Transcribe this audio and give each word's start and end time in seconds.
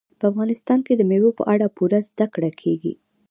په 0.19 0.25
افغانستان 0.31 0.79
کې 0.85 0.93
د 0.95 1.01
مېوو 1.09 1.37
په 1.37 1.43
اړه 1.53 1.65
پوره 1.75 1.99
زده 2.09 2.25
کړه 2.33 2.51
کېږي. 2.61 2.93